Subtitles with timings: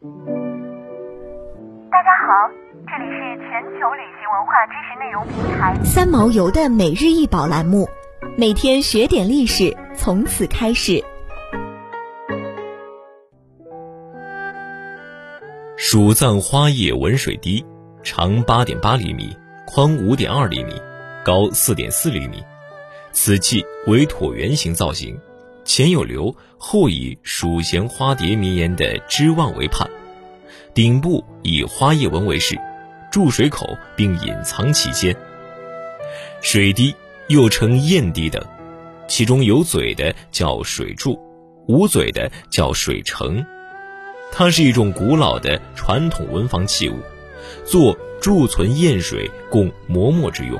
[0.00, 0.04] 大
[2.04, 2.30] 家好，
[2.86, 3.18] 这里是
[3.50, 7.88] 全球旅行文化知识内容平台三毛游的每日一宝栏目，
[8.36, 11.02] 每天学点历史，从此开始。
[15.76, 17.66] 蜀藏花叶文水滴，
[18.04, 19.36] 长八点八厘米，
[19.66, 20.80] 宽五点二厘米，
[21.24, 22.40] 高四点四厘米。
[23.10, 25.18] 此器为椭圆形造型，
[25.68, 29.86] 前有流，后以蜀衔花蝶绵延的织望为畔，
[30.72, 32.58] 顶部以花叶纹为饰，
[33.12, 35.14] 注水口并隐藏其间。
[36.40, 36.94] 水滴
[37.26, 38.42] 又称砚滴等，
[39.08, 41.20] 其中有嘴的叫水柱，
[41.66, 43.44] 无嘴的叫水成。
[44.32, 46.96] 它是一种古老的传统文房器物，
[47.66, 50.58] 做贮存砚水供磨墨之用。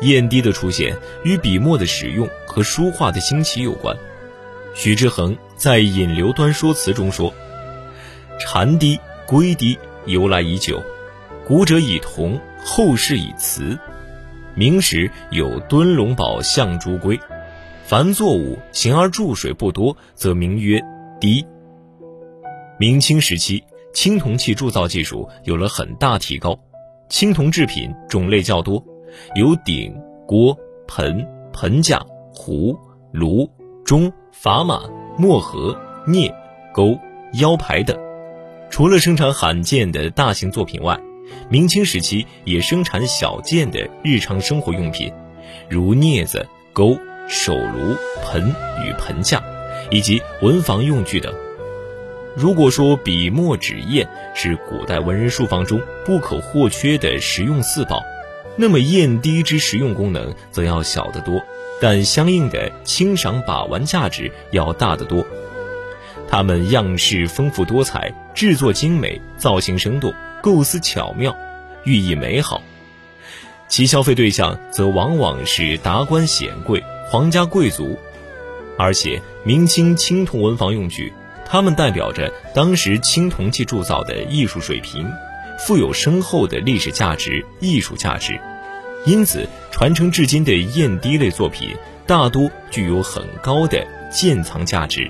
[0.00, 3.96] 砚滴的出现与笔墨的使用和书画的兴起有关。
[4.74, 7.32] 徐志恒在《引流端说辞》中说
[8.40, 10.82] ：“禅滴、龟滴由来已久，
[11.46, 13.78] 古者以铜，后世以瓷。
[14.54, 17.20] 明时有敦龙宝象珠龟，
[17.84, 20.80] 凡作物形而注水不多，则名曰
[21.20, 21.44] 滴。”
[22.80, 26.58] 明清时期，青铜器铸造技术有了很大提高，
[27.10, 28.82] 青铜制品种类较多，
[29.34, 29.94] 有鼎、
[30.26, 30.56] 锅、
[30.88, 32.76] 盆、盆架、壶、
[33.12, 33.48] 炉、
[33.84, 34.82] 钟、砝码、
[35.18, 36.32] 墨盒、镊、
[36.72, 36.98] 钩、
[37.34, 37.96] 腰牌等。
[38.70, 40.98] 除了生产罕见的大型作品外，
[41.50, 45.12] 明清时期也生产小件的日常生活用品，
[45.68, 46.96] 如镊子、钩、
[47.28, 48.48] 手炉、盆
[48.84, 49.42] 与盆架，
[49.90, 51.32] 以及文房用具等。
[52.34, 58.02] 如果说笔墨纸砚是古代文人书房中不可或缺的实用四宝，
[58.56, 61.42] 那么砚滴之实用功能则要小得多，
[61.80, 65.24] 但相应的欣赏把玩价值要大得多。
[66.28, 71.36] 它们样式丰富多彩，制作精美，造型生动，构思巧妙，
[71.84, 72.62] 寓意美好。
[73.68, 77.98] 其消费对象则往往是达官显贵、皇家贵族，
[78.78, 81.12] 而且明清青铜文房用具。
[81.44, 85.10] 它们代表着当时青铜器铸造的艺术水平，
[85.64, 88.40] 富有深厚的历史价值、艺术价值，
[89.06, 95.08] 因此传承至今的砚滴类作品大多具有很高的鉴藏价值。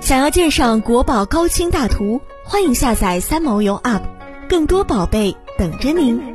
[0.00, 4.02] 想要鉴赏国宝高清大图，欢迎下载三毛游 App，
[4.48, 6.33] 更多宝贝等着您。